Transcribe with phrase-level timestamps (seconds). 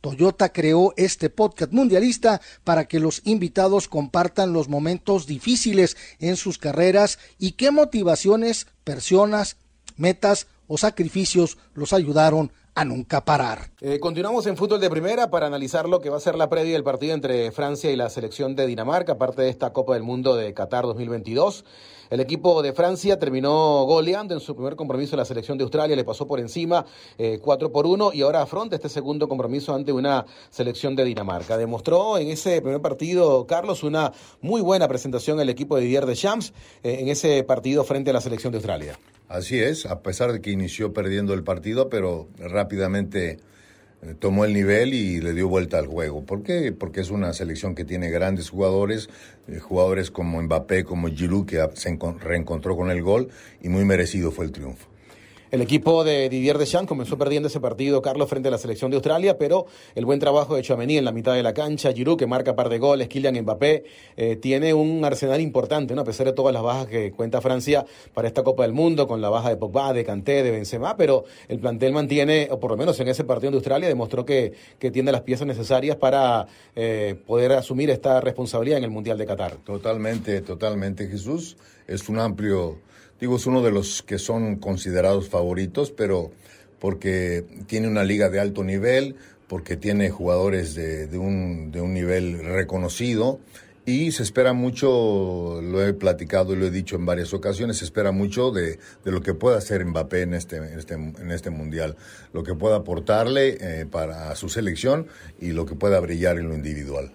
[0.00, 6.58] Toyota creó este podcast mundialista para que los invitados compartan los momentos difíciles en sus
[6.58, 9.56] carreras y qué motivaciones, personas,
[9.96, 13.70] metas o sacrificios los ayudaron a nunca parar.
[13.80, 16.74] Eh, continuamos en fútbol de primera para analizar lo que va a ser la previa
[16.74, 20.36] del partido entre Francia y la selección de Dinamarca, parte de esta Copa del Mundo
[20.36, 21.64] de Qatar 2022.
[22.10, 25.94] El equipo de Francia terminó goleando en su primer compromiso en la selección de Australia,
[25.94, 26.84] le pasó por encima
[27.18, 31.56] eh, 4 por 1 y ahora afronta este segundo compromiso ante una selección de Dinamarca.
[31.56, 36.52] Demostró en ese primer partido, Carlos, una muy buena presentación el equipo de Didier Deschamps
[36.82, 38.98] eh, en ese partido frente a la selección de Australia.
[39.30, 43.38] Así es, a pesar de que inició perdiendo el partido, pero rápidamente
[44.02, 46.26] eh, tomó el nivel y le dio vuelta al juego.
[46.26, 46.72] ¿Por qué?
[46.72, 49.08] Porque es una selección que tiene grandes jugadores,
[49.46, 53.28] eh, jugadores como Mbappé, como Giroud, que se reencontró con el gol
[53.62, 54.89] y muy merecido fue el triunfo.
[55.50, 58.98] El equipo de Didier Deschamps comenzó perdiendo ese partido, Carlos, frente a la selección de
[58.98, 62.28] Australia, pero el buen trabajo de Chouameni en la mitad de la cancha, Giroud que
[62.28, 63.82] marca par de goles, Kylian Mbappé,
[64.16, 66.02] eh, tiene un arsenal importante, ¿no?
[66.02, 67.84] a pesar de todas las bajas que cuenta Francia
[68.14, 71.24] para esta Copa del Mundo, con la baja de Pogba, de Kanté, de Benzema, pero
[71.48, 75.10] el plantel mantiene, o por lo menos en ese partido de Australia, demostró que, tiene
[75.10, 79.56] las piezas necesarias para eh, poder asumir esta responsabilidad en el Mundial de Qatar.
[79.64, 81.56] Totalmente, totalmente, Jesús.
[81.88, 82.78] Es un amplio
[83.20, 86.32] Digo, es uno de los que son considerados favoritos, pero
[86.78, 92.42] porque tiene una liga de alto nivel, porque tiene jugadores de, un, de un nivel
[92.42, 93.40] reconocido
[93.84, 97.84] y se espera mucho, lo he platicado y lo he dicho en varias ocasiones, se
[97.84, 101.50] espera mucho de, de lo que pueda hacer Mbappé en este, en este, en este
[101.50, 101.96] mundial,
[102.32, 105.08] lo que pueda aportarle eh, para su selección
[105.40, 107.12] y lo que pueda brillar en lo individual.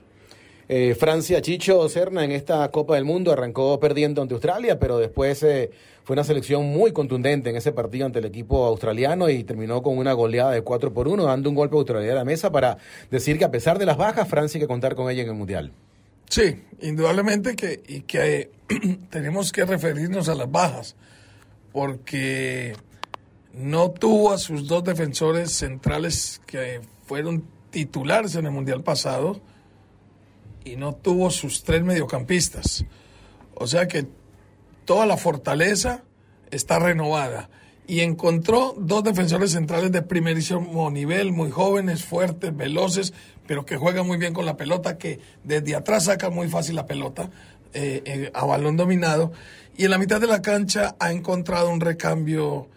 [0.67, 5.43] Eh, Francia, Chicho Serna en esta Copa del Mundo arrancó perdiendo ante Australia, pero después
[5.43, 5.69] eh,
[6.03, 9.97] fue una selección muy contundente en ese partido ante el equipo australiano y terminó con
[9.97, 12.77] una goleada de 4 por 1, dando un golpe a Australia a la mesa para
[13.11, 15.35] decir que a pesar de las bajas, Francia hay que contar con ella en el
[15.35, 15.71] Mundial.
[16.27, 18.49] Sí, indudablemente que, y que
[19.11, 20.95] tenemos que referirnos a las bajas,
[21.71, 22.73] porque
[23.53, 29.39] no tuvo a sus dos defensores centrales que fueron titulares en el Mundial pasado
[30.65, 32.83] y no tuvo sus tres mediocampistas.
[33.53, 34.07] O sea que
[34.83, 36.03] toda la fortaleza
[36.51, 37.49] está renovada.
[37.87, 43.13] Y encontró dos defensores centrales de primerísimo nivel, muy jóvenes, fuertes, veloces,
[43.45, 46.87] pero que juegan muy bien con la pelota, que desde atrás sacan muy fácil la
[46.87, 47.29] pelota
[47.73, 49.33] eh, eh, a balón dominado.
[49.77, 52.69] Y en la mitad de la cancha ha encontrado un recambio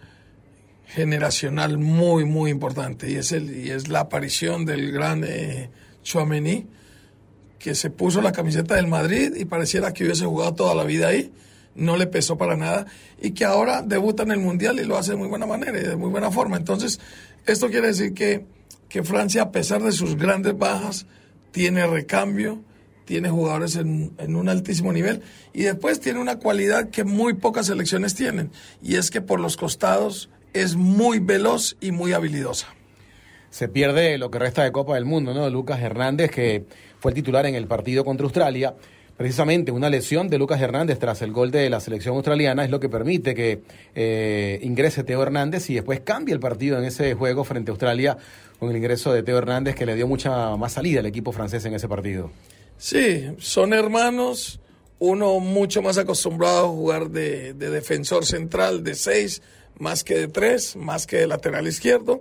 [0.88, 3.10] generacional muy, muy importante.
[3.10, 5.70] Y es, el, y es la aparición del gran eh,
[6.02, 6.66] Chouameni,
[7.58, 11.08] que se puso la camiseta del Madrid y pareciera que hubiese jugado toda la vida
[11.08, 11.32] ahí,
[11.74, 12.86] no le pesó para nada
[13.20, 15.84] y que ahora debuta en el Mundial y lo hace de muy buena manera y
[15.84, 16.56] de muy buena forma.
[16.56, 17.00] Entonces,
[17.46, 18.46] esto quiere decir que,
[18.88, 21.06] que Francia, a pesar de sus grandes bajas,
[21.50, 22.62] tiene recambio,
[23.04, 25.22] tiene jugadores en, en, un altísimo nivel
[25.54, 28.50] y después tiene una cualidad que muy pocas selecciones tienen
[28.82, 32.68] y es que por los costados es muy veloz y muy habilidosa.
[33.50, 35.48] Se pierde lo que resta de Copa del Mundo, ¿no?
[35.50, 36.64] Lucas Hernández que
[37.00, 38.74] fue el titular en el partido contra Australia.
[39.16, 42.78] Precisamente una lesión de Lucas Hernández tras el gol de la selección australiana es lo
[42.78, 43.62] que permite que
[43.96, 48.16] eh, ingrese Teo Hernández y después cambie el partido en ese juego frente a Australia
[48.60, 51.64] con el ingreso de Teo Hernández que le dio mucha más salida al equipo francés
[51.64, 52.30] en ese partido.
[52.76, 54.60] Sí, son hermanos,
[55.00, 59.42] uno mucho más acostumbrado a jugar de, de defensor central de seis,
[59.78, 62.20] más que de tres, más que de lateral izquierdo,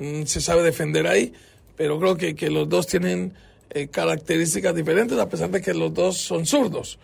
[0.00, 1.32] mm, se sabe defender ahí,
[1.76, 3.34] pero creo que, que los dos tienen
[3.70, 6.98] eh, características diferentes, a pesar de que los dos son zurdos.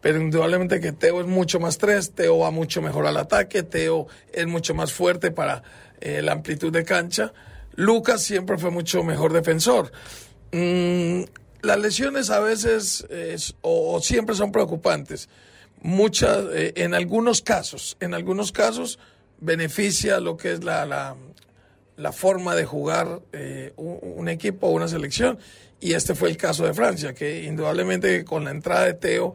[0.00, 4.06] Pero indudablemente que Teo es mucho más tres, Teo va mucho mejor al ataque, Teo
[4.32, 5.62] es mucho más fuerte para
[6.00, 7.32] eh, la amplitud de cancha.
[7.74, 9.90] Lucas siempre fue mucho mejor defensor.
[10.52, 11.22] Mm,
[11.62, 13.06] las lesiones a veces
[13.62, 15.28] o, siempre son preocupantes.
[15.80, 18.98] Muchas, eh, en algunos casos, en algunos casos
[19.40, 21.16] beneficia lo que es la, la,
[21.96, 23.20] la forma de jugar
[23.76, 25.38] un, un, equipo o una selección
[25.80, 29.34] y este fue el caso de Francia, que indudablemente con la entrada de Teo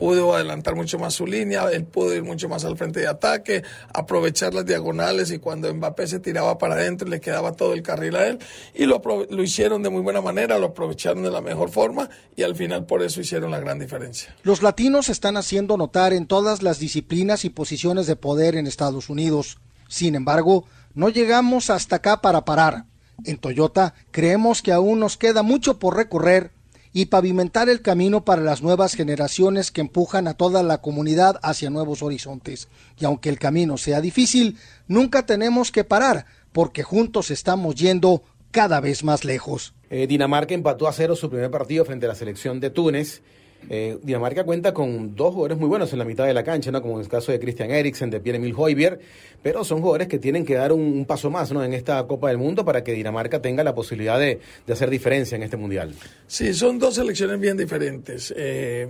[0.00, 3.62] pudo adelantar mucho más su línea, él pudo ir mucho más al frente de ataque,
[3.92, 8.16] aprovechar las diagonales y cuando Mbappé se tiraba para adentro le quedaba todo el carril
[8.16, 8.38] a él
[8.74, 12.44] y lo, lo hicieron de muy buena manera, lo aprovecharon de la mejor forma y
[12.44, 14.34] al final por eso hicieron la gran diferencia.
[14.42, 19.10] Los latinos están haciendo notar en todas las disciplinas y posiciones de poder en Estados
[19.10, 19.58] Unidos.
[19.86, 22.84] Sin embargo, no llegamos hasta acá para parar.
[23.24, 26.52] En Toyota creemos que aún nos queda mucho por recorrer
[26.92, 31.70] y pavimentar el camino para las nuevas generaciones que empujan a toda la comunidad hacia
[31.70, 32.68] nuevos horizontes.
[32.98, 34.58] Y aunque el camino sea difícil,
[34.88, 39.74] nunca tenemos que parar, porque juntos estamos yendo cada vez más lejos.
[39.90, 43.22] Eh, Dinamarca empató a cero su primer partido frente a la selección de Túnez.
[43.68, 46.80] Eh, Dinamarca cuenta con dos jugadores muy buenos en la mitad de la cancha, ¿no?
[46.80, 49.00] como en el caso de Christian Eriksen, de Pierre-Emil Hoybier,
[49.42, 51.62] pero son jugadores que tienen que dar un, paso más ¿no?
[51.62, 54.40] en esta Copa del Mundo para que Dinamarca tenga la posibilidad de,
[54.70, 55.94] hacer diferencia en este Mundial.
[56.26, 58.32] Sí, son dos selecciones bien diferentes.
[58.36, 58.88] Eh,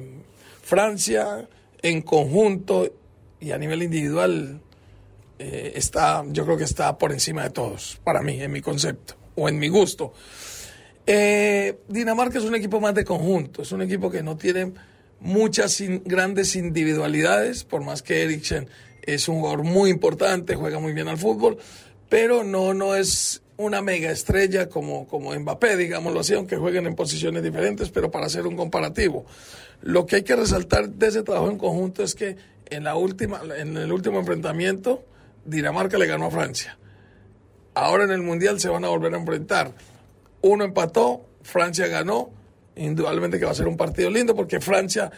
[0.62, 1.48] Francia
[1.82, 2.92] en conjunto
[3.40, 4.60] y a nivel individual
[5.38, 9.14] eh, está, yo creo que está por encima de todos, para mí, en mi concepto
[9.34, 10.12] o en mi gusto.
[11.06, 14.72] Eh, Dinamarca es un equipo más de conjunto, es un equipo que no tiene
[15.20, 18.68] muchas grandes individualidades, por más que Eriksen
[19.02, 21.58] es un jugador muy importante, juega muy bien al fútbol,
[22.08, 26.94] pero no, no es una mega estrella como, como Mbappé, digámoslo así, aunque jueguen en
[26.94, 29.26] posiciones diferentes, pero para hacer un comparativo.
[29.82, 32.36] Lo que hay que resaltar de ese trabajo en conjunto es que
[32.66, 35.04] en, la última, en el último enfrentamiento,
[35.44, 36.78] Dinamarca le ganó a Francia.
[37.74, 39.72] Ahora en el Mundial se van a volver a enfrentar
[40.42, 42.30] uno empató, Francia ganó,
[42.76, 45.10] indudablemente que va a ser un partido lindo porque Francia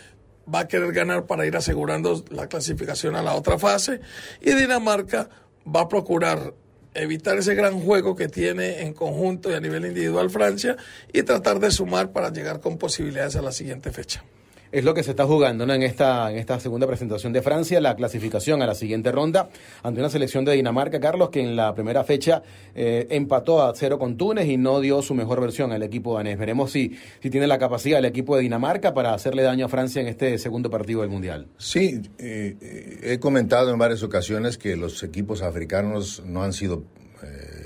[0.53, 4.01] va a querer ganar para ir asegurando la clasificación a la otra fase
[4.41, 5.29] y Dinamarca
[5.65, 6.55] va a procurar
[6.95, 10.77] evitar ese gran juego que tiene en conjunto y a nivel individual Francia
[11.13, 14.25] y tratar de sumar para llegar con posibilidades a la siguiente fecha
[14.73, 17.95] es lo que se está jugando en, esta, en esta segunda presentación de Francia, la
[17.95, 19.51] clasificación a la siguiente ronda
[19.83, 22.43] ante una selección de Dinamarca, Carlos, que en la primera fecha
[22.75, 26.39] eh, empató a cero con Túnez y no dio su mejor versión al equipo danés.
[26.39, 30.09] Veremos si, tiene la capacidad el equipo de Dinamarca para hacerle daño a Francia en
[30.09, 31.47] este segundo partido del Mundial.
[31.59, 36.83] Sí, eh, eh, he comentado en varias ocasiones que los equipos africanos no han sido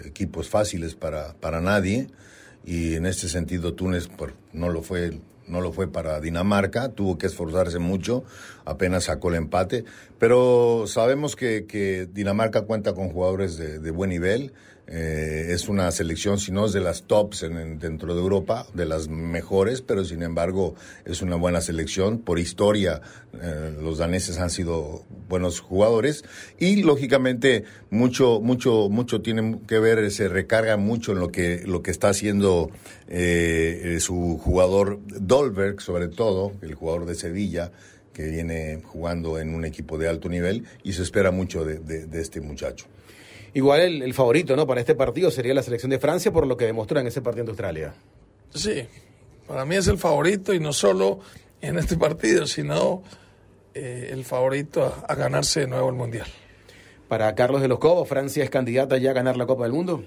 [0.04, 2.08] equipos fáciles para, para nadie
[2.66, 4.08] y en este sentido Túnez
[4.52, 5.12] no lo fue
[5.48, 8.24] no lo fue para Dinamarca, tuvo que esforzarse mucho,
[8.64, 9.84] apenas sacó el empate,
[10.18, 14.52] pero sabemos que, Dinamarca cuenta con jugadores de, buen nivel,
[14.88, 18.86] eh, es una selección, si no es de las tops en, dentro de Europa, de
[18.86, 22.18] las mejores, pero sin embargo es una buena selección.
[22.18, 23.00] Por historia,
[23.40, 26.24] eh, los daneses han sido buenos jugadores
[26.58, 31.82] y lógicamente mucho, mucho, mucho tiene que ver, se recarga mucho en lo que, lo
[31.82, 32.70] que está haciendo
[33.08, 37.72] eh, su jugador Dolberg, sobre todo, el jugador de Sevilla
[38.12, 42.40] que viene jugando en un equipo de alto nivel y se espera mucho de este
[42.40, 42.86] muchacho.
[43.54, 44.66] Igual el, favorito ¿no?
[44.66, 47.44] para este partido sería la selección de Francia por lo que demostró en ese partido
[47.44, 47.94] de Australia.
[48.54, 48.86] Sí,
[49.46, 51.20] para mí es el favorito y no solo
[51.60, 53.02] en este partido, sino
[53.74, 56.26] eh, el favorito a, ganarse de nuevo el Mundial.
[57.08, 60.04] Para Carlos de los Cobos, ¿Francia es candidata ya a ganar la Copa del Mundo?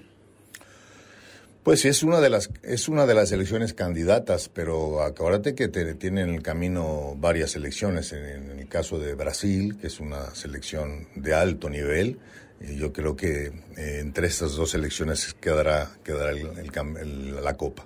[1.63, 5.93] Pues es una de las es una de las elecciones candidatas, pero acuérdate que te,
[5.93, 8.11] tienen en el camino varias selecciones.
[8.11, 12.17] En, en, el caso de Brasil, que es una selección de alto nivel,
[12.61, 13.47] yo creo que
[13.77, 17.85] eh, entre estas dos elecciones quedará, quedará la Copa.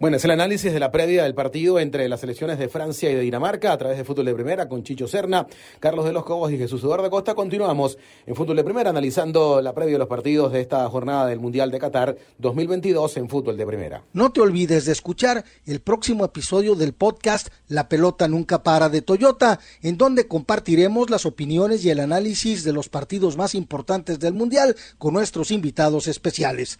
[0.00, 3.16] Bueno, es el análisis de la previa del partido entre las selecciones de Francia y
[3.16, 5.48] de Dinamarca a través de Fútbol de Primera con Chicho Serna,
[5.80, 7.34] Carlos de los Cobos y Jesús Eduardo Costa.
[7.34, 11.40] Continuamos en Fútbol de Primera analizando la previa de los partidos de esta jornada del
[11.40, 14.04] Mundial de Qatar 2022 en Fútbol de Primera.
[14.12, 19.02] No te olvides de escuchar el próximo episodio del podcast La pelota nunca para de
[19.02, 24.34] Toyota, en donde compartiremos las opiniones y el análisis de los partidos más importantes del
[24.34, 26.78] Mundial con nuestros invitados especiales.